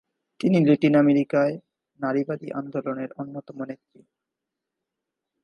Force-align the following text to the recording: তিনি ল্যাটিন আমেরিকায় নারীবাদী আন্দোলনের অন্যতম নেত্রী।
তিনি 0.39 0.57
ল্যাটিন 0.65 0.93
আমেরিকায় 0.95 1.55
নারীবাদী 1.99 2.47
আন্দোলনের 2.51 3.09
অন্যতম 3.17 3.57
নেত্রী। 3.63 4.01